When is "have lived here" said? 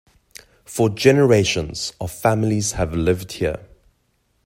2.71-3.59